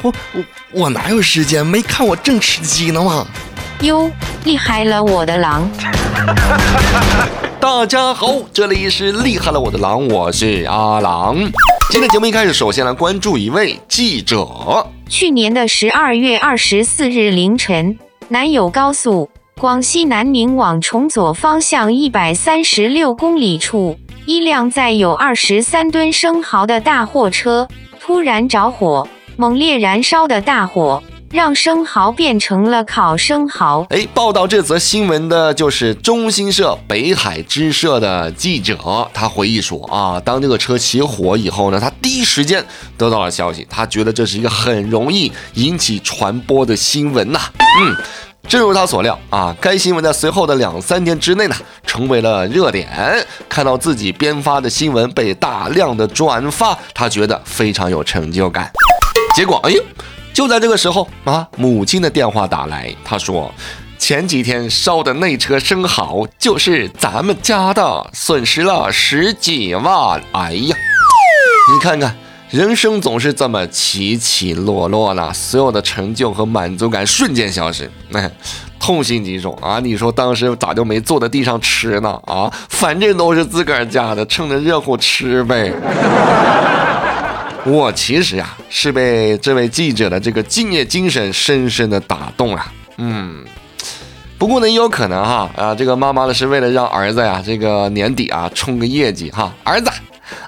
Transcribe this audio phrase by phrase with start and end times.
[0.00, 1.64] 我我我哪有时间？
[1.64, 3.26] 没看我正吃鸡呢吗？
[3.82, 4.10] 哟，
[4.44, 5.68] 厉害了我的狼！
[7.60, 11.36] 大家好，这里是厉害了我的狼，我是阿狼。
[11.90, 14.46] 今天节目一开始，首先来关注一位记者。
[15.10, 19.28] 去年的十二月二十四日凌晨，南友高速
[19.60, 27.68] 广西南宁往崇左方向一百三十六公里处，一辆载有二十三吨生蚝的大货车
[28.00, 33.86] 突然着火，猛烈燃烧的大火让生蚝变成了烤生蚝。
[33.88, 38.76] 哎，报道这则新闻的就是中新社北海支社的记者，
[39.14, 42.62] 他回忆说啊，当这个车起火以后呢，他第一时间
[42.98, 47.40] 得到了消息，他觉得这是一个很容易引起传播的新闻呐、
[47.80, 47.96] 嗯。
[48.48, 51.54] 正如他所料啊，该新闻在随后的两三天之内呢，
[51.86, 52.88] 成为了热点。
[53.48, 58.70] 看到自己编发的新闻被大量的转发，他觉得非常有成就感。
[59.34, 59.82] 结果，哎呦，
[60.32, 63.52] 就在这个时候啊，母亲的电话打来，她说。
[63.98, 70.20] 前几天烧的那车生蚝就是咱们家的，损失了十几万。
[70.32, 70.76] 哎呀，
[71.72, 72.16] 你看看，
[72.50, 78.28] 人生总是这么起起落落呢，所有的成就和满足感瞬间消失，哎，
[78.80, 79.78] 痛心疾首啊！
[79.78, 82.20] 你说当时咋就没坐在地上吃呢？
[82.26, 85.72] 啊，反正都是自个儿家的，趁着热乎吃呗。
[87.64, 92.64] 我其实呀、是被这位记者的这个敬业精神深深的打动了。
[92.96, 93.44] 嗯，
[94.36, 99.88] 不过呢，也有可能哈啊，这个妈妈呢是为了让儿子呀这个年底啊冲个业绩哈，儿子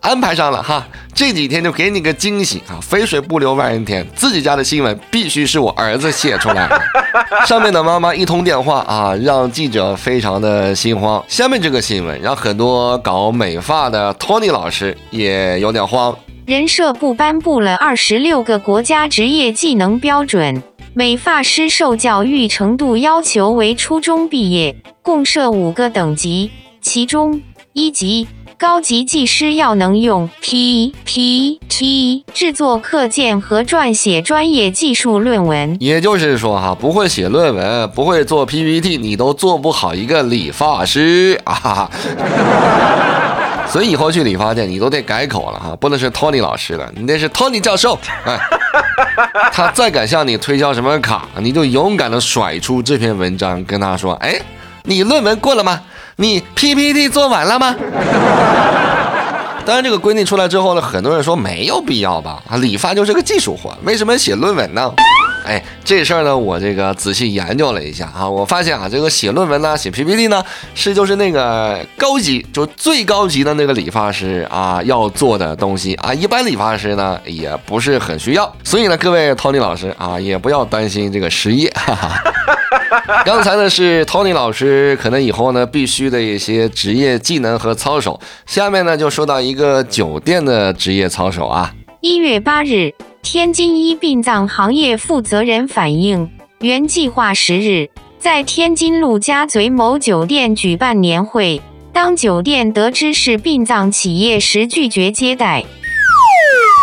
[0.00, 6.80] 安排上了哈，这几天就给你个惊喜啊，肥水不流外人田，自己家的新闻必须是我儿子写出来的。
[7.44, 11.22] 上面的妈妈一通电话啊，让记者非常的心慌。
[11.26, 16.16] 下面这个新闻让很多搞美发的 Tony 老师也有点慌。
[16.50, 20.60] 人社部颁布了二十六个国家职业技能标准，
[20.94, 26.50] 美发师受教育程度要求为初中毕业，共设五个等级，
[26.82, 27.40] 其中
[27.72, 28.26] 一级
[28.58, 35.76] 高级技师要能用 PPT 制作课件和撰写专业技术论文。
[35.78, 41.88] 也就是说哈，不会写论文，不会做 PPT，你都做不好一个理发师啊！
[43.70, 47.98] 所以以后去理发店，你都得改口了哈，不能是 Tony 老师了，你得是 Tony 教授。
[48.26, 48.38] 哎，
[49.52, 54.40] 他再敢向你推销什么卡，你就勇敢的甩出这篇文章，跟他说：“哎，
[54.82, 55.80] 你论文过了吗？
[56.16, 57.74] 你 PPT 做完了吗？”
[59.64, 62.42] 当然，这个规定出来之后呢，很多人说没有必要吧？
[62.50, 64.92] 啊，理发就是个技术活，为什么写论文呢？
[65.50, 70.40] 哎，这事儿呢，我这个仔细研究了一下啊，我发现啊，这个写论文呢，写 PPT 呢，
[70.76, 78.54] 是就是那个高级，就最高级的那个理发师啊要做的东西啊，一般理发师呢也不是很需要。
[78.62, 81.68] 所以呢，各位 Tony 老师啊，也不要担心这个失业。
[81.70, 82.14] 哈哈。
[83.24, 91.74] 刚才呢是 Tony 老师可能以后呢必须的一些职业技能和操守，下面呢就说到一个酒店的职业操守啊。
[92.00, 101.60] 一月八日，天津一殡葬行业负责人反映，原计划十日在天津陆家嘴某酒店举办年会，
[101.92, 105.64] 当酒店得知是殡葬企业时，拒绝接待。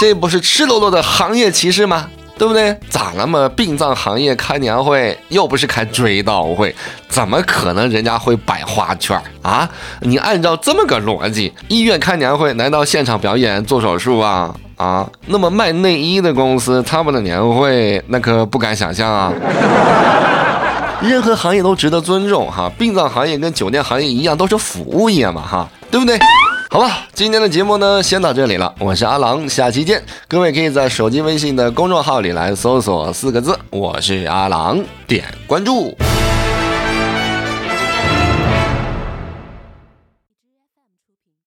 [0.00, 2.08] 这不是赤裸裸的行业歧视吗？
[2.38, 2.76] 对不对？
[2.88, 3.48] 咋了嘛？
[3.50, 6.74] 殡葬行业开年会又不是开追悼会，
[7.08, 9.70] 怎么可能人家会摆花圈啊？
[10.00, 14.52] 你按照这么个逻辑，医院开年会难道现场表演做手术啊？
[14.82, 15.08] 啊？
[15.26, 19.32] 那么卖内衣的公司他们的年会那可不敢想象啊！
[21.00, 26.18] 任何行业都值得尊重哈，殡葬行业跟酒店行业一样都是服务业嘛哈，对不对？
[26.70, 28.72] 好吧，今天的节目呢，先到这里了。
[28.78, 30.02] 我是阿郎，下期见。
[30.26, 35.94] 各位可以在手机微信的公众号里来搜索四个字“我是阿郎”，点关注。